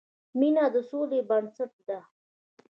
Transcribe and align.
مینه 0.39 0.65
د 0.73 0.75
سولې 0.89 1.19
بنسټ 1.29 1.73
ده. 1.87 1.99